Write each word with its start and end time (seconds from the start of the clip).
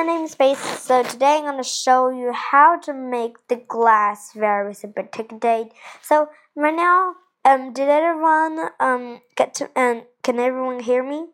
my 0.00 0.06
name 0.06 0.24
is 0.24 0.30
Space. 0.30 0.58
So 0.80 1.02
today 1.02 1.36
I'm 1.36 1.44
going 1.44 1.58
to 1.58 1.62
show 1.62 2.08
you 2.08 2.32
how 2.32 2.78
to 2.84 2.94
make 2.94 3.36
the 3.48 3.56
glass 3.56 4.32
very. 4.32 4.74
Take 5.12 5.38
date. 5.40 5.72
So 6.00 6.30
right 6.56 6.74
now, 6.74 7.16
um, 7.44 7.74
did 7.74 7.90
everyone 7.90 8.70
um 8.80 9.20
get 9.36 9.52
to 9.56 9.68
um 9.76 10.04
can 10.22 10.38
everyone 10.38 10.80
hear 10.80 11.02
me? 11.02 11.26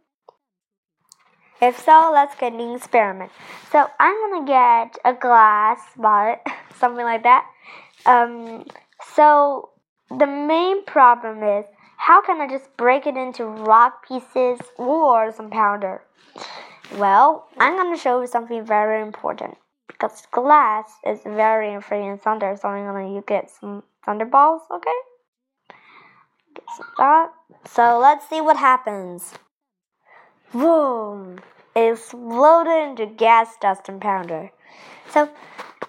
If 1.62 1.78
so, 1.78 2.10
let's 2.12 2.34
get 2.34 2.54
an 2.54 2.74
experiment. 2.74 3.30
So 3.70 3.86
I'm 4.00 4.16
gonna 4.32 4.46
get 4.48 4.98
a 5.04 5.12
glass 5.14 5.78
bottle, 5.96 6.42
something 6.80 7.04
like 7.04 7.22
that. 7.22 7.46
Um, 8.04 8.64
so 9.14 9.70
the 10.10 10.26
main 10.26 10.84
problem 10.86 11.44
is 11.44 11.66
how 11.98 12.20
can 12.20 12.40
I 12.40 12.48
just 12.48 12.76
break 12.76 13.06
it 13.06 13.16
into 13.16 13.44
rock 13.44 14.08
pieces 14.08 14.58
or 14.76 15.30
some 15.30 15.50
powder? 15.50 16.02
Well, 16.94 17.48
I'm 17.58 17.76
going 17.76 17.94
to 17.94 18.00
show 18.00 18.20
you 18.20 18.26
something 18.26 18.64
very 18.64 19.02
important 19.02 19.56
because 19.88 20.26
glass 20.30 20.90
is 21.06 21.20
very 21.24 21.74
afraid 21.74 22.08
in 22.08 22.18
thunder, 22.18 22.56
so 22.60 22.68
I'm 22.68 22.92
going 22.92 23.14
to 23.14 23.22
get 23.26 23.50
some 23.50 23.82
thunderballs, 24.06 24.60
okay? 24.70 24.98
Get 26.54 26.64
some 26.76 26.86
that. 26.98 27.30
So 27.66 27.98
let's 27.98 28.28
see 28.28 28.40
what 28.40 28.56
happens. 28.56 29.34
Boom! 30.52 31.40
It 31.74 31.92
exploded 31.92 32.88
into 32.90 33.06
gas 33.06 33.56
dust 33.60 33.88
and 33.88 34.00
powder. 34.00 34.50
So 35.10 35.28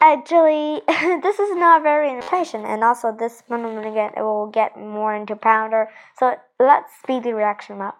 actually, 0.01 0.81
this 0.87 1.39
is 1.39 1.55
not 1.55 1.83
very 1.83 2.11
impatient, 2.11 2.65
and 2.65 2.83
also 2.83 3.15
this 3.17 3.43
moment 3.49 3.93
get 3.93 4.17
it 4.17 4.21
will 4.21 4.47
get 4.47 4.77
more 4.77 5.15
into 5.15 5.35
powder. 5.35 5.89
So 6.19 6.35
let's 6.59 6.91
speed 7.01 7.23
the 7.23 7.33
reaction 7.33 7.81
up. 7.81 7.97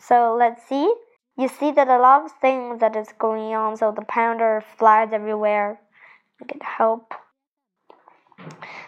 So 0.00 0.34
let's 0.38 0.66
see. 0.66 0.92
You 1.36 1.48
see 1.48 1.70
that 1.72 1.88
a 1.88 1.98
lot 1.98 2.24
of 2.24 2.32
things 2.40 2.80
that 2.80 2.96
is 2.96 3.08
going 3.18 3.54
on. 3.54 3.76
So 3.76 3.92
the 3.92 4.02
pounder 4.02 4.64
flies 4.78 5.10
everywhere. 5.12 5.80
I 6.40 6.44
can 6.46 6.60
help. 6.60 7.14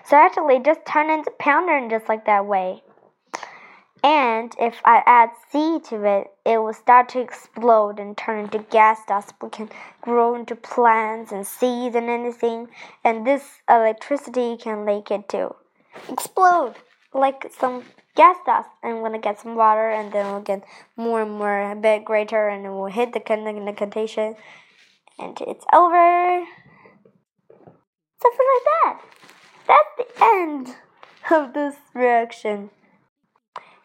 So 0.04 0.16
actually, 0.16 0.60
just 0.60 0.80
turn 0.86 1.10
into 1.10 1.30
pounder 1.38 1.76
and 1.76 1.90
just 1.90 2.08
like 2.08 2.24
that 2.26 2.46
way. 2.46 2.82
And 4.02 4.52
if 4.58 4.80
I 4.84 5.02
add 5.06 5.30
C 5.50 5.78
to 5.90 6.04
it, 6.04 6.32
it 6.44 6.58
will 6.58 6.72
start 6.72 7.08
to 7.10 7.20
explode 7.20 8.00
and 8.00 8.16
turn 8.16 8.44
into 8.44 8.58
gas 8.58 8.98
dust. 9.06 9.34
We 9.40 9.50
can 9.50 9.68
grow 10.00 10.34
into 10.34 10.56
plants 10.56 11.30
and 11.30 11.46
seeds 11.46 11.94
and 11.94 12.08
anything. 12.08 12.68
And 13.04 13.24
this 13.24 13.60
electricity 13.68 14.56
can 14.56 14.84
make 14.84 15.10
it 15.10 15.28
to 15.30 15.54
explode 16.08 16.74
like 17.14 17.52
some 17.56 17.84
gas 18.14 18.36
dust. 18.44 18.68
I'm 18.82 19.00
gonna 19.00 19.18
get 19.18 19.40
some 19.40 19.54
water 19.54 19.90
and 19.90 20.12
then 20.12 20.26
we'll 20.26 20.40
get 20.40 20.64
more 20.96 21.22
and 21.22 21.32
more 21.32 21.72
a 21.72 21.76
bit 21.76 22.04
greater 22.04 22.48
and 22.48 22.66
it 22.66 22.70
will 22.70 22.86
hit 22.86 23.12
the 23.12 23.20
condentation 23.20 24.36
and 25.18 25.38
it's 25.40 25.64
over. 25.72 26.44
Something 28.22 28.46
like 28.54 28.64
that. 28.64 29.00
That's 29.68 29.96
the 29.98 30.24
end 30.24 30.74
of 31.30 31.54
this 31.54 31.76
reaction. 31.94 32.70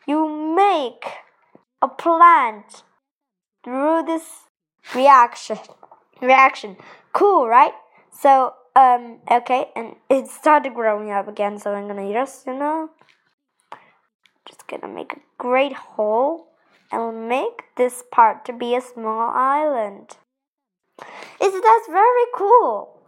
You 0.07 0.55
make 0.55 1.05
a 1.81 1.87
plant 1.87 2.83
through 3.63 4.03
this 4.05 4.23
reaction. 4.95 5.57
Reaction. 6.21 6.77
Cool, 7.13 7.47
right? 7.47 7.73
So, 8.11 8.53
um, 8.75 9.19
okay, 9.29 9.69
and 9.75 9.95
it 10.09 10.27
started 10.27 10.73
growing 10.73 11.11
up 11.11 11.27
again, 11.27 11.59
so 11.59 11.73
I'm 11.73 11.87
gonna 11.87 12.11
just, 12.11 12.47
you 12.47 12.53
know, 12.53 12.89
just 14.47 14.67
gonna 14.67 14.87
make 14.87 15.13
a 15.13 15.21
great 15.37 15.73
hole 15.73 16.47
and 16.91 17.27
make 17.27 17.63
this 17.75 18.03
part 18.11 18.45
to 18.45 18.53
be 18.53 18.75
a 18.75 18.81
small 18.81 19.29
island. 19.29 20.17
Isn't 21.41 21.61
that 21.61 21.85
very 21.89 22.25
cool? 22.33 23.01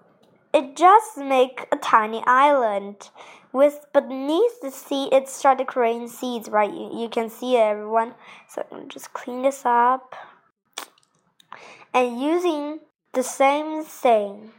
It 0.53 0.75
just 0.75 1.17
make 1.17 1.67
a 1.71 1.77
tiny 1.77 2.23
island 2.25 3.09
with 3.51 3.85
beneath 3.93 4.61
the 4.61 4.71
sea 4.71 5.09
it 5.11 5.27
started 5.27 5.67
creating 5.67 6.07
seeds 6.07 6.49
right? 6.49 6.71
You, 6.71 6.91
you 6.93 7.09
can 7.09 7.29
see 7.29 7.55
it 7.55 7.61
everyone. 7.61 8.15
So 8.47 8.65
I'm 8.71 8.89
just 8.89 9.13
clean 9.13 9.43
this 9.43 9.61
up. 9.65 10.15
And 11.93 12.21
using 12.21 12.79
the 13.13 13.23
same 13.23 13.83
thing. 13.83 14.51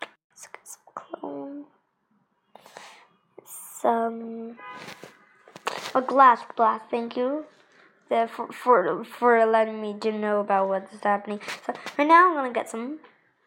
Let's 0.00 0.48
get 0.48 0.66
some 0.66 0.82
clone. 0.94 1.64
Some 3.46 4.58
a 5.94 6.02
glass 6.02 6.40
glass 6.56 6.80
thank 6.90 7.16
you. 7.16 7.44
For, 8.28 8.52
for 8.52 9.04
for 9.04 9.44
letting 9.44 9.80
me 9.80 9.96
to 10.00 10.12
know 10.12 10.38
about 10.38 10.68
what's 10.68 11.02
happening. 11.02 11.40
So 11.66 11.72
right 11.98 12.06
now 12.06 12.28
I'm 12.28 12.34
gonna 12.34 12.52
get 12.52 12.70
some 12.70 13.00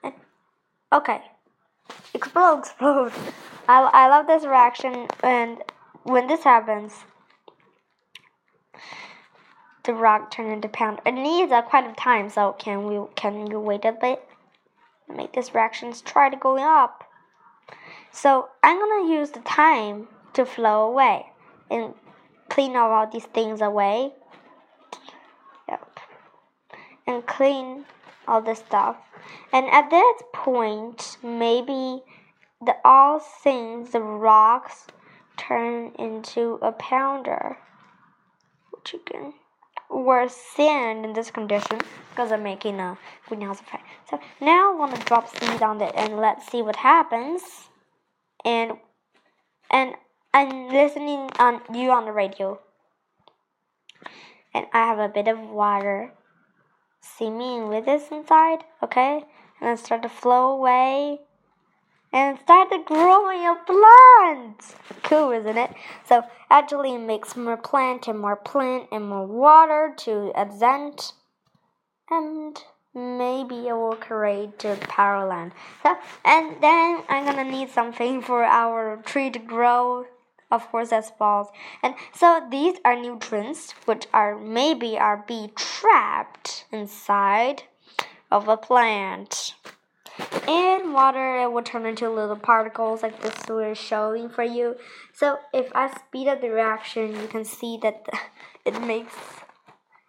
eh, 0.03 0.11
okay. 0.91 1.21
Explode 2.13 2.59
explode. 2.59 3.13
I, 3.69 3.81
I 3.93 4.07
love 4.09 4.27
this 4.27 4.43
reaction 4.43 5.07
and 5.23 5.59
when 6.03 6.27
this 6.27 6.43
happens 6.43 7.05
the 9.87 9.93
rock 9.93 10.29
turn 10.29 10.51
into 10.51 10.67
pound. 10.67 10.99
It 11.05 11.13
needs 11.13 11.51
a 11.51 11.61
quite 11.61 11.87
of 11.87 11.95
time 11.95 12.29
so 12.29 12.53
can 12.59 12.85
we 12.85 13.07
can 13.15 13.47
you 13.47 13.59
wait 13.59 13.85
a 13.85 13.93
bit? 13.93 14.21
Make 15.07 15.33
this 15.33 15.55
reactions 15.55 16.01
try 16.01 16.29
to 16.29 16.35
go 16.35 16.57
up. 16.57 17.05
So 18.11 18.49
I'm 18.61 18.77
gonna 18.77 19.09
use 19.09 19.31
the 19.31 19.39
time 19.39 20.09
to 20.33 20.45
flow 20.45 20.89
away. 20.89 21.27
And 21.71 21.93
clean 22.49 22.75
all 22.75 23.03
of 23.03 23.11
these 23.11 23.25
things 23.25 23.61
away 23.61 24.11
yep 25.67 25.99
and 27.05 27.25
clean 27.25 27.85
all 28.27 28.41
this 28.41 28.59
stuff 28.59 28.97
and 29.53 29.65
at 29.67 29.89
that 29.89 30.19
point 30.33 31.17
maybe 31.23 32.01
the 32.65 32.75
all 32.83 33.19
things 33.19 33.91
the 33.91 34.01
rocks 34.01 34.87
turn 35.37 35.91
into 35.99 36.59
a 36.61 36.71
pounder 36.71 37.57
which 38.71 38.93
you 38.93 38.99
can 39.05 39.33
or 39.89 40.27
sand 40.27 41.05
in 41.05 41.13
this 41.13 41.31
condition 41.31 41.79
because 42.09 42.31
I'm 42.31 42.43
making 42.43 42.79
a 42.79 42.97
greenhouse 43.27 43.59
effect. 43.59 43.85
So 44.09 44.19
now 44.41 44.71
I'm 44.71 44.77
gonna 44.77 45.03
drop 45.05 45.29
seeds 45.29 45.61
on 45.61 45.81
it 45.81 45.93
and 45.95 46.17
let's 46.17 46.49
see 46.51 46.61
what 46.61 46.75
happens. 46.75 47.41
And 48.43 48.73
and 49.71 49.93
I'm 50.33 50.69
listening 50.69 51.29
on 51.39 51.61
you 51.73 51.91
on 51.91 52.05
the 52.05 52.11
radio. 52.11 52.59
And 54.53 54.65
I 54.73 54.85
have 54.87 54.99
a 54.99 55.09
bit 55.09 55.27
of 55.27 55.39
water. 55.39 56.13
See 57.01 57.29
me 57.29 57.61
with 57.61 57.85
this 57.85 58.09
inside, 58.11 58.63
okay? 58.83 59.25
And 59.59 59.69
then 59.69 59.77
start 59.77 60.03
to 60.03 60.09
flow 60.09 60.51
away 60.51 61.19
and 62.13 62.39
started 62.39 62.85
growing 62.85 63.45
a 63.45 63.55
plant. 63.65 64.75
Cool, 65.03 65.31
isn't 65.31 65.57
it? 65.57 65.71
So 66.07 66.23
actually 66.49 66.95
it 66.95 66.99
makes 66.99 67.35
more 67.35 67.57
plant 67.57 68.07
and 68.07 68.19
more 68.19 68.35
plant 68.35 68.87
and 68.91 69.09
more 69.09 69.25
water 69.25 69.93
to 69.97 70.31
advent 70.35 71.13
and 72.09 72.57
maybe 72.93 73.67
it 73.67 73.73
will 73.73 73.95
create 73.95 74.63
a 74.65 74.75
power 74.87 75.27
land. 75.27 75.51
So 75.83 75.95
and 76.23 76.61
then 76.61 77.03
I'm 77.09 77.25
gonna 77.25 77.49
need 77.49 77.69
something 77.69 78.21
for 78.21 78.43
our 78.43 78.97
tree 78.97 79.29
to 79.31 79.39
grow. 79.39 80.05
Of 80.49 80.69
course 80.69 80.89
that's 80.89 81.11
balls. 81.11 81.47
And 81.83 81.95
so 82.13 82.47
these 82.49 82.77
are 82.85 82.99
nutrients 82.99 83.71
which 83.85 84.07
are 84.13 84.37
maybe 84.37 84.97
are 84.97 85.23
be 85.27 85.51
trapped 85.55 86.65
inside 86.71 87.63
of 88.31 88.47
a 88.47 88.55
plant. 88.55 89.55
In 90.47 90.93
water 90.93 91.37
it 91.41 91.51
will 91.51 91.63
turn 91.63 91.85
into 91.85 92.09
little 92.09 92.37
particles 92.37 93.03
like 93.03 93.21
this 93.21 93.35
we're 93.49 93.75
showing 93.75 94.29
for 94.29 94.43
you. 94.43 94.77
So 95.13 95.37
if 95.53 95.69
I 95.75 95.93
speed 95.95 96.27
up 96.27 96.41
the 96.41 96.49
reaction 96.49 97.13
you 97.13 97.27
can 97.27 97.43
see 97.43 97.77
that 97.83 98.05
the, 98.05 98.17
it 98.65 98.81
makes 98.81 99.15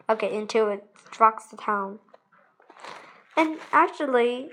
okay 0.09 0.37
until 0.37 0.71
it 0.71 0.85
rocks 1.19 1.47
the 1.47 1.57
town. 1.57 1.99
And 3.37 3.59
actually 3.73 4.51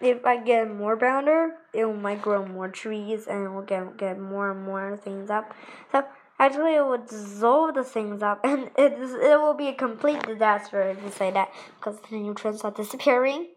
if 0.00 0.24
I 0.24 0.36
get 0.38 0.70
more 0.70 0.96
pounder 0.96 1.54
it 1.72 1.84
will 1.84 1.94
might 1.94 2.22
grow 2.22 2.46
more 2.46 2.68
trees 2.68 3.26
and 3.26 3.46
it 3.46 3.50
will 3.50 3.62
get, 3.62 3.96
get 3.96 4.18
more 4.18 4.50
and 4.52 4.64
more 4.64 4.96
things 4.96 5.30
up. 5.30 5.54
So 5.92 6.04
actually 6.38 6.74
it 6.74 6.84
will 6.84 6.98
dissolve 6.98 7.74
the 7.74 7.84
things 7.84 8.22
up 8.22 8.40
and 8.44 8.70
it, 8.76 8.92
it 8.92 9.38
will 9.40 9.54
be 9.54 9.68
a 9.68 9.74
complete 9.74 10.22
disaster 10.22 10.82
if 10.82 11.02
you 11.02 11.10
say 11.10 11.30
that 11.30 11.50
because 11.78 11.98
the 12.10 12.16
nutrients 12.16 12.64
are 12.64 12.70
disappearing. 12.70 13.48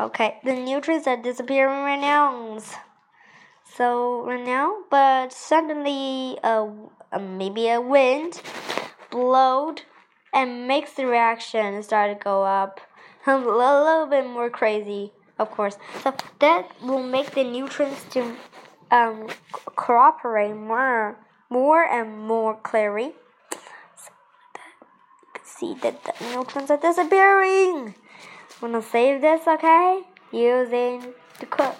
Okay, 0.00 0.38
the 0.42 0.54
nutrients 0.54 1.06
are 1.06 1.16
disappearing 1.16 1.84
right 1.84 2.00
now. 2.00 2.58
So 3.76 4.24
right 4.24 4.44
now, 4.44 4.78
but 4.90 5.32
suddenly, 5.32 6.38
uh, 6.42 6.66
uh 7.12 7.18
maybe 7.18 7.68
a 7.68 7.80
wind 7.80 8.42
blowed 9.10 9.82
and 10.32 10.66
makes 10.66 10.94
the 10.94 11.06
reaction 11.06 11.82
start 11.82 12.18
to 12.18 12.24
go 12.24 12.42
up 12.42 12.80
a 13.26 13.36
little 13.36 14.06
bit 14.06 14.26
more 14.26 14.50
crazy, 14.50 15.12
of 15.38 15.50
course. 15.50 15.76
So 16.02 16.14
that 16.40 16.70
will 16.82 17.02
make 17.02 17.32
the 17.32 17.44
nutrients 17.44 18.04
to 18.10 18.36
um, 18.90 19.28
cooperate 19.76 20.54
more, 20.54 21.16
more 21.50 21.84
and 21.84 22.18
more 22.18 22.56
clearly. 22.56 23.14
So 23.96 24.10
you 25.22 25.28
can 25.34 25.44
see 25.44 25.74
that 25.82 26.04
the 26.04 26.12
neutrons 26.34 26.70
are 26.70 26.78
disappearing. 26.78 27.94
I'm 28.62 28.72
gonna 28.72 28.82
save 28.82 29.20
this, 29.20 29.46
okay? 29.46 30.02
Using 30.30 31.14
the 31.40 31.46
cook. 31.46 31.76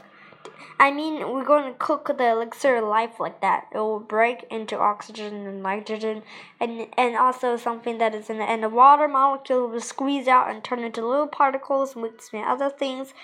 I 0.83 0.91
mean, 0.91 1.31
we're 1.31 1.45
going 1.45 1.73
to 1.73 1.79
cook 1.79 2.09
the 2.09 2.31
elixir 2.31 2.75
of 2.75 2.89
life 2.89 3.21
like 3.21 3.41
that. 3.41 3.69
It 3.73 3.79
will 3.79 4.01
break 4.01 4.45
into 4.51 4.77
oxygen 4.77 5.47
and 5.47 5.63
nitrogen, 5.63 6.25
and 6.59 6.89
and 6.99 7.15
also 7.15 7.57
something 7.57 7.99
that 7.99 8.17
is 8.17 8.29
in 8.29 8.39
the, 8.39 8.45
and 8.45 8.65
the 8.65 8.69
water 8.69 9.07
molecule 9.07 9.69
will 9.69 9.81
squeeze 9.81 10.27
out 10.27 10.51
and 10.51 10.65
turn 10.65 10.81
into 10.81 11.07
little 11.07 11.29
particles, 11.29 11.95
mixed 11.95 12.33
with 12.33 12.43
other 12.45 12.69
things. 12.69 13.15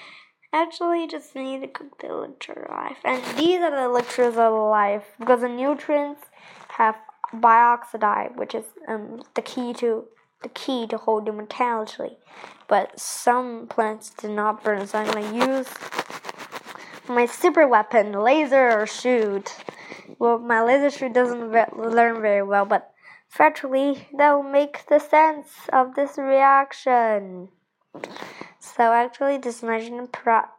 Actually, 0.53 1.01
you 1.01 1.09
just 1.09 1.35
need 1.35 1.63
to 1.63 1.67
cook 1.67 1.99
the 1.99 2.09
elixir 2.09 2.53
of 2.53 2.71
life, 2.71 2.99
and 3.05 3.25
these 3.37 3.61
are 3.61 3.73
the 3.73 3.87
elixirs 3.87 4.37
of 4.37 4.53
life 4.53 5.07
because 5.19 5.41
the 5.41 5.49
nutrients 5.49 6.27
have 6.69 6.95
bioxidide, 7.35 8.37
which 8.37 8.55
is 8.55 8.67
um, 8.87 9.25
the 9.35 9.43
key 9.43 9.73
to 9.73 10.05
the 10.45 10.49
key 10.51 10.87
to 10.87 10.97
hold 10.97 11.27
immortality. 11.27 12.19
But 12.69 13.01
some 13.01 13.67
plants 13.67 14.11
do 14.11 14.29
not 14.29 14.63
burn, 14.63 14.87
so 14.87 15.01
I'm 15.01 15.11
gonna 15.11 15.47
use 15.57 15.67
my 17.09 17.27
super 17.27 17.67
weapon, 17.67 18.13
laser 18.13 18.81
or 18.81 18.87
shoot. 18.87 19.55
Well, 20.19 20.39
my 20.39 20.63
laser 20.63 20.91
shoot 20.91 21.13
doesn't 21.13 21.51
learn 21.51 22.21
very 22.21 22.43
well, 22.43 22.65
but 22.65 22.93
factually, 23.35 24.05
that 24.17 24.33
will 24.33 24.43
make 24.43 24.87
the 24.87 24.99
sense 24.99 25.49
of 25.73 25.95
this 25.95 26.19
reaction. 26.19 27.49
So 28.61 28.93
actually, 28.93 29.39
this 29.39 29.63
nitrogen 29.63 30.09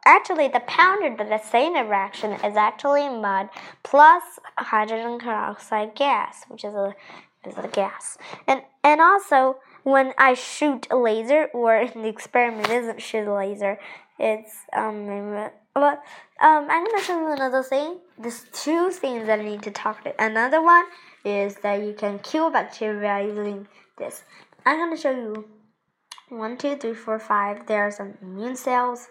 actually 0.04 0.48
the 0.48 0.60
powder 0.60 1.14
that 1.16 1.28
the 1.28 1.48
reaction 1.88 2.32
is 2.32 2.56
actually 2.56 3.08
mud 3.08 3.48
plus 3.82 4.22
hydrogen 4.58 5.18
peroxide 5.18 5.94
gas, 5.94 6.44
which 6.48 6.64
is 6.64 6.74
a 6.74 6.94
is 7.46 7.56
a 7.56 7.68
gas, 7.68 8.18
and 8.46 8.62
and 8.84 9.00
also 9.00 9.56
when 9.84 10.12
I 10.18 10.34
shoot 10.34 10.86
a 10.90 10.96
laser 10.96 11.48
or 11.54 11.76
in 11.76 12.02
the 12.02 12.08
experiment 12.08 12.68
isn't 12.68 13.00
shoot 13.00 13.26
a 13.26 13.34
laser, 13.34 13.78
it's 14.18 14.54
um 14.74 15.50
but 15.80 16.02
um, 16.44 16.66
I'm 16.70 16.84
gonna 16.84 17.02
show 17.02 17.18
you 17.18 17.32
another 17.32 17.62
thing. 17.62 17.98
There's 18.18 18.44
two 18.52 18.90
things 18.90 19.26
that 19.26 19.40
I 19.40 19.42
need 19.42 19.62
to 19.62 19.70
talk 19.70 20.00
about. 20.00 20.14
Another 20.18 20.62
one 20.62 20.84
is 21.24 21.56
that 21.56 21.82
you 21.82 21.94
can 21.94 22.18
kill 22.18 22.50
bacteria 22.50 23.26
using 23.26 23.66
this. 23.98 24.22
I'm 24.64 24.78
gonna 24.78 24.96
show 24.96 25.10
you 25.10 25.48
one, 26.28 26.56
two, 26.56 26.76
three, 26.76 26.94
four, 26.94 27.18
five. 27.18 27.66
There 27.66 27.82
are 27.82 27.90
some 27.90 28.14
immune 28.22 28.56
cells. 28.56 29.08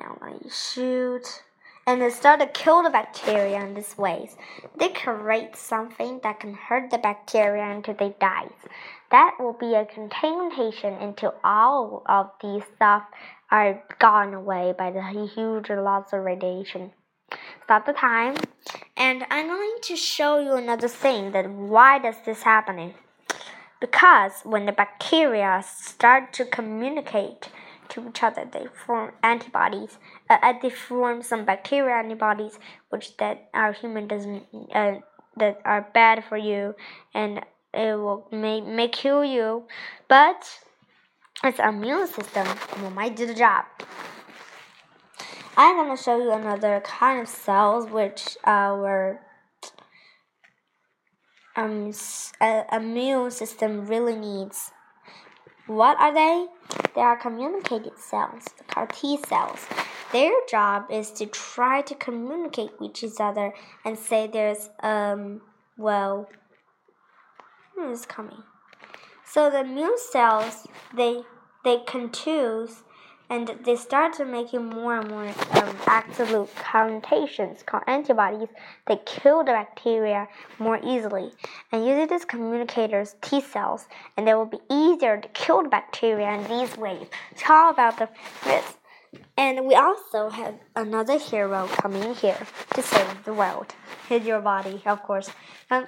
Now 0.00 0.16
gonna 0.20 0.50
shoot. 0.50 1.42
And 1.88 2.02
they 2.02 2.10
start 2.10 2.40
to 2.40 2.46
kill 2.46 2.82
the 2.82 2.90
bacteria 2.90 3.60
in 3.60 3.74
this 3.74 3.96
ways. 3.96 4.36
They 4.76 4.88
create 4.88 5.54
something 5.54 6.18
that 6.24 6.40
can 6.40 6.54
hurt 6.54 6.90
the 6.90 6.98
bacteria 6.98 7.62
until 7.62 7.94
they 7.94 8.14
die. 8.20 8.48
That 9.12 9.36
will 9.38 9.52
be 9.52 9.74
a 9.74 9.84
contamination 9.84 10.94
into 10.94 11.32
all 11.44 12.02
of 12.06 12.32
these 12.42 12.64
stuff 12.74 13.04
are 13.50 13.82
gone 13.98 14.34
away 14.34 14.74
by 14.76 14.90
the 14.90 15.02
huge 15.34 15.70
loss 15.70 16.12
of 16.12 16.24
radiation. 16.24 16.92
Stop 17.64 17.86
the 17.86 17.92
time. 17.92 18.36
And 18.96 19.24
I'm 19.30 19.48
going 19.48 19.76
to 19.82 19.96
show 19.96 20.38
you 20.38 20.54
another 20.54 20.88
thing 20.88 21.32
that 21.32 21.50
why 21.50 21.98
does 21.98 22.16
this 22.24 22.42
happening? 22.42 22.94
Because 23.80 24.32
when 24.44 24.66
the 24.66 24.72
bacteria 24.72 25.62
start 25.66 26.32
to 26.34 26.44
communicate 26.44 27.50
to 27.90 28.08
each 28.08 28.22
other, 28.22 28.48
they 28.50 28.66
form 28.86 29.12
antibodies. 29.22 29.98
Uh, 30.30 30.38
uh 30.42 30.54
they 30.60 30.70
form 30.70 31.22
some 31.22 31.44
bacteria 31.44 31.96
antibodies, 31.96 32.58
which 32.88 33.16
that 33.18 33.48
our 33.52 33.72
human 33.72 34.08
doesn't 34.08 34.44
uh, 34.74 34.94
that 35.36 35.60
are 35.64 35.88
bad 35.92 36.24
for 36.24 36.36
you, 36.36 36.74
and 37.14 37.44
it 37.74 37.96
will 37.96 38.26
may 38.32 38.60
may 38.60 38.88
kill 38.88 39.24
you. 39.24 39.66
But 40.08 40.58
its 41.44 41.58
immune 41.58 42.06
system 42.06 42.46
might 42.94 43.16
do 43.16 43.26
the 43.26 43.34
job. 43.34 43.64
I'm 45.56 45.96
to 45.96 46.02
show 46.02 46.18
you 46.22 46.32
another 46.32 46.80
kind 46.84 47.20
of 47.20 47.28
cells 47.28 47.90
which 47.90 48.36
our 48.44 49.20
um, 51.56 51.92
immune 52.72 53.30
system 53.30 53.86
really 53.86 54.16
needs. 54.16 54.70
What 55.66 55.98
are 55.98 56.12
they? 56.12 56.46
They 56.94 57.00
are 57.00 57.16
communicated 57.16 57.98
cells, 57.98 58.44
the 58.58 58.64
CAR 58.64 58.86
T 58.86 59.18
cells. 59.26 59.66
Their 60.12 60.32
job 60.48 60.84
is 60.90 61.10
to 61.12 61.26
try 61.26 61.82
to 61.82 61.94
communicate 61.94 62.78
with 62.78 63.02
each 63.02 63.20
other 63.20 63.52
and 63.84 63.98
say 63.98 64.28
there's 64.28 64.68
um 64.82 65.40
well 65.76 66.28
who 67.74 67.90
is 67.90 68.06
coming. 68.06 68.42
So 69.28 69.50
the 69.50 69.60
immune 69.60 69.98
cells 69.98 70.66
they 70.94 71.22
they 71.64 71.78
confuse 71.86 72.84
and 73.28 73.50
they 73.64 73.74
start 73.74 74.14
to 74.14 74.24
making 74.24 74.66
more 74.66 75.00
and 75.00 75.10
more 75.10 75.26
um, 75.26 75.76
absolute 75.86 76.48
connotations 76.54 77.64
called 77.64 77.82
antibodies 77.88 78.48
that 78.86 79.04
kill 79.04 79.40
the 79.40 79.50
bacteria 79.50 80.28
more 80.60 80.78
easily. 80.84 81.32
And 81.72 81.84
using 81.84 82.06
these 82.06 82.24
communicators, 82.24 83.16
T 83.20 83.40
cells, 83.40 83.88
and 84.16 84.28
they 84.28 84.34
will 84.34 84.46
be 84.46 84.60
easier 84.70 85.20
to 85.20 85.28
kill 85.28 85.64
the 85.64 85.68
bacteria 85.68 86.30
in 86.34 86.44
these 86.48 86.76
ways. 86.76 87.08
Talk 87.36 87.74
about 87.74 87.98
the 87.98 88.08
risk. 88.46 88.78
And 89.36 89.66
we 89.66 89.74
also 89.74 90.28
have 90.28 90.54
another 90.76 91.18
hero 91.18 91.66
coming 91.68 92.14
here 92.14 92.46
to 92.74 92.82
save 92.82 93.24
the 93.24 93.34
world. 93.34 93.74
Hit 94.08 94.22
your 94.22 94.40
body, 94.40 94.82
of 94.86 95.02
course. 95.02 95.30
Um, 95.70 95.86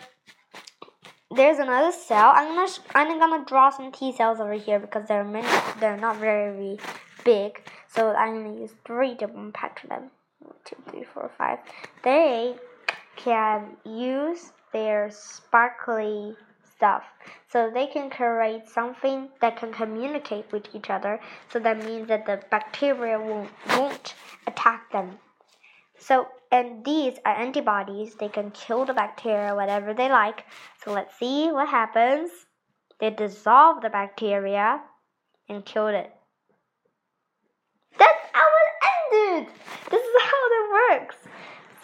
there's 1.30 1.58
another 1.58 1.92
cell. 1.92 2.32
I'm 2.34 2.54
gonna 2.54 2.70
I'm 2.94 3.18
gonna 3.18 3.44
draw 3.44 3.70
some 3.70 3.92
T 3.92 4.12
cells 4.12 4.40
over 4.40 4.54
here 4.54 4.78
because 4.78 5.06
they're 5.08 5.24
many. 5.24 5.48
They're 5.78 5.96
not 5.96 6.16
very 6.16 6.78
big, 7.24 7.62
so 7.86 8.12
I'm 8.12 8.42
gonna 8.44 8.60
use 8.60 8.72
three 8.86 9.14
to 9.16 9.26
unpack 9.26 9.86
them. 9.88 10.10
One, 10.40 10.54
two, 10.64 10.76
three, 10.90 11.04
four, 11.04 11.30
five. 11.36 11.58
They 12.02 12.56
can 13.16 13.76
use 13.84 14.52
their 14.72 15.10
sparkly 15.10 16.34
stuff, 16.76 17.02
so 17.52 17.70
they 17.72 17.88
can 17.88 18.08
create 18.08 18.68
something 18.68 19.28
that 19.40 19.56
can 19.56 19.72
communicate 19.72 20.50
with 20.50 20.74
each 20.74 20.88
other. 20.88 21.20
So 21.52 21.58
that 21.58 21.84
means 21.84 22.08
that 22.08 22.24
the 22.24 22.40
bacteria 22.50 23.18
won't 23.18 23.50
won't 23.76 24.14
attack 24.46 24.90
them. 24.92 25.18
So 25.98 26.28
and 26.50 26.84
these 26.84 27.18
are 27.24 27.36
antibodies. 27.36 28.14
They 28.14 28.28
can 28.28 28.50
kill 28.52 28.84
the 28.84 28.94
bacteria, 28.94 29.54
whatever 29.54 29.92
they 29.92 30.08
like. 30.08 30.44
So 30.82 30.92
let's 30.92 31.18
see 31.18 31.50
what 31.50 31.68
happens. 31.68 32.30
They 33.00 33.10
dissolve 33.10 33.82
the 33.82 33.90
bacteria 33.90 34.80
and 35.48 35.64
kill 35.64 35.88
it. 35.88 36.10
That's 37.98 38.26
how 38.32 38.46
it 38.46 39.34
ended. 39.34 39.54
This 39.90 40.02
is 40.02 40.22
how 40.22 40.46
it 40.58 41.00
works. 41.00 41.16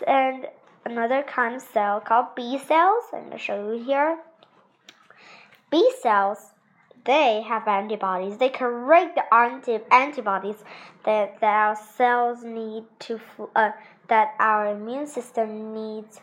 And 0.07 0.47
another 0.85 1.23
kind 1.23 1.55
of 1.55 1.63
cell 1.63 2.01
called 2.01 2.35
B 2.35 2.59
cells. 2.59 3.05
I'm 3.13 3.21
going 3.21 3.33
to 3.33 3.39
show 3.39 3.73
you 3.73 3.85
here. 3.85 4.19
B 5.71 5.93
cells, 6.03 6.54
they 7.05 7.43
have 7.47 7.69
antibodies. 7.69 8.39
They 8.39 8.49
create 8.49 9.15
the 9.15 9.33
anti 9.33 9.79
antibodies 9.91 10.57
that, 11.05 11.41
that 11.41 11.55
our 11.55 11.77
cells 11.77 12.43
need 12.43 12.85
to 13.01 13.21
uh, 13.55 13.71
that 14.09 14.35
our 14.39 14.69
immune 14.69 15.07
system 15.07 15.73
needs 15.73 16.21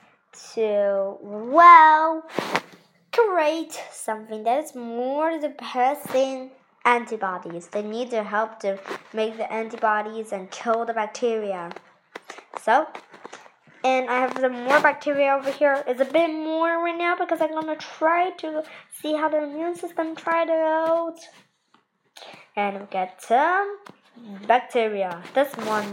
to, 0.53 1.17
well, 1.21 2.23
create 3.11 3.81
something 3.91 4.43
that 4.43 4.63
is 4.63 4.75
more 4.75 5.39
the 5.39 5.49
person 5.49 6.51
antibodies. 6.85 7.67
They 7.67 7.81
need 7.81 8.11
to 8.11 8.23
help 8.23 8.59
to 8.61 8.79
make 9.13 9.37
the 9.37 9.51
antibodies 9.51 10.31
and 10.31 10.49
kill 10.51 10.85
the 10.85 10.93
bacteria. 10.93 11.71
So, 12.61 12.87
and 13.83 14.09
I 14.09 14.19
have 14.19 14.37
some 14.39 14.63
more 14.63 14.79
bacteria 14.79 15.33
over 15.33 15.51
here. 15.51 15.83
It's 15.87 16.01
a 16.01 16.05
bit 16.05 16.29
more 16.29 16.83
right 16.83 16.97
now 16.97 17.15
because 17.15 17.41
I'm 17.41 17.53
gonna 17.53 17.75
try 17.75 18.31
to 18.31 18.63
see 19.01 19.15
how 19.15 19.29
the 19.29 19.43
immune 19.43 19.75
system 19.75 20.15
tried 20.15 20.49
it 20.49 20.59
out. 20.59 21.19
And 22.55 22.81
we 22.81 22.85
get 22.91 23.21
some 23.21 23.77
bacteria. 24.47 25.23
That's 25.33 25.55
one. 25.57 25.91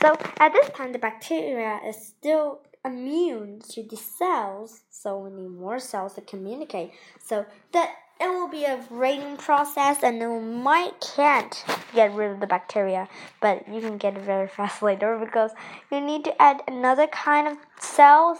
So 0.00 0.16
at 0.38 0.52
this 0.52 0.68
time, 0.70 0.92
the 0.92 0.98
bacteria 0.98 1.80
is 1.86 1.96
still 1.96 2.60
immune 2.84 3.60
to 3.70 3.82
the 3.82 3.96
cells, 3.96 4.82
so 4.90 5.18
we 5.18 5.30
need 5.30 5.50
more 5.50 5.78
cells 5.78 6.14
to 6.14 6.20
communicate. 6.20 6.92
So 7.24 7.46
that 7.72 7.94
it 8.22 8.28
will 8.28 8.48
be 8.48 8.64
a 8.64 8.76
breeding 8.88 9.36
process, 9.36 10.02
and 10.04 10.18
you 10.18 10.40
might 10.40 10.92
can't 11.00 11.64
get 11.92 12.14
rid 12.14 12.30
of 12.30 12.38
the 12.40 12.46
bacteria, 12.46 13.08
but 13.40 13.66
you 13.68 13.80
can 13.80 13.98
get 13.98 14.16
it 14.16 14.22
very 14.22 14.46
fast 14.56 14.82
later 14.82 15.18
because 15.18 15.50
you 15.90 16.00
need 16.00 16.24
to 16.24 16.42
add 16.42 16.62
another 16.68 17.08
kind 17.08 17.48
of 17.48 17.58
cells, 17.80 18.38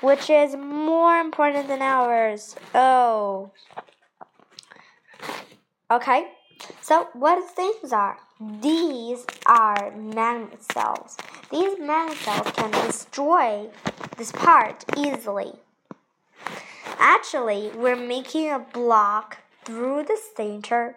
which 0.00 0.28
is 0.28 0.56
more 0.56 1.18
important 1.18 1.68
than 1.68 1.80
ours. 1.80 2.56
Oh, 2.74 3.52
okay. 5.90 6.32
So 6.80 7.08
what 7.12 7.48
things 7.50 7.92
are? 7.92 8.18
These 8.60 9.26
are 9.46 9.92
magnet 9.92 10.62
cells. 10.72 11.16
These 11.50 11.78
magnet 11.78 12.18
cells 12.18 12.50
can 12.52 12.70
destroy 12.86 13.68
this 14.16 14.32
part 14.32 14.84
easily. 14.96 15.52
Actually, 17.02 17.70
we're 17.74 17.96
making 17.96 18.50
a 18.50 18.58
block 18.58 19.38
through 19.64 20.02
the 20.02 20.18
center 20.36 20.96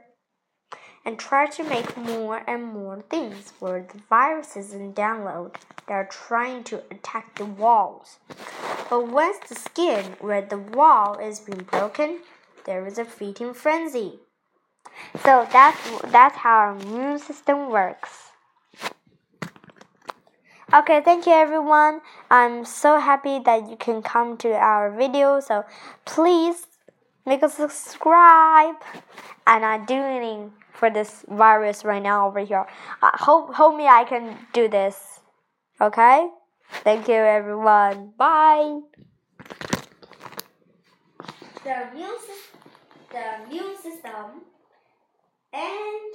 and 1.05 1.17
try 1.17 1.45
to 1.45 1.63
make 1.63 1.95
more 1.95 2.43
and 2.45 2.61
more 2.61 3.01
things 3.09 3.51
for 3.51 3.87
the 3.89 3.99
viruses 4.09 4.73
and 4.73 4.93
download 4.93 5.55
that 5.87 5.93
are 5.93 6.09
trying 6.11 6.61
to 6.65 6.83
attack 6.91 7.35
the 7.35 7.45
walls. 7.45 8.19
But 8.89 9.07
once 9.07 9.37
the 9.47 9.55
skin 9.55 10.17
where 10.19 10.41
the 10.41 10.57
wall 10.57 11.17
is 11.17 11.39
being 11.39 11.63
broken, 11.63 12.19
there 12.65 12.85
is 12.85 12.97
a 12.97 13.05
feeding 13.05 13.53
frenzy. 13.53 14.19
So 15.23 15.47
that's 15.51 16.01
that's 16.11 16.35
how 16.35 16.57
our 16.57 16.77
immune 16.77 17.19
system 17.19 17.69
works. 17.69 18.22
Okay, 20.73 21.01
thank 21.05 21.27
you 21.27 21.33
everyone. 21.33 22.01
I'm 22.31 22.65
so 22.65 22.97
happy 22.97 23.37
that 23.45 23.69
you 23.69 23.75
can 23.77 24.01
come 24.01 24.37
to 24.37 24.53
our 24.53 24.89
video. 24.89 25.39
So 25.39 25.65
please 26.03 26.65
make 27.27 27.43
a 27.43 27.49
subscribe. 27.49 28.77
And 29.45 29.63
I'm 29.63 29.85
doing 29.85 30.51
for 30.71 30.89
this 30.89 31.25
virus 31.29 31.85
right 31.85 32.01
now 32.01 32.27
over 32.27 32.39
here. 32.39 32.65
Uh, 33.03 33.11
hope 33.13 33.53
hope 33.53 33.77
me 33.77 33.85
I 33.85 34.03
can 34.03 34.35
do 34.51 34.67
this. 34.67 35.19
Okay? 35.79 36.27
Thank 36.83 37.07
you 37.07 37.21
everyone. 37.21 38.13
Bye. 38.17 38.79
The 41.63 41.91
immune, 41.91 42.17
the 43.11 43.45
immune 43.45 43.77
system 43.77 44.41
and 45.53 46.13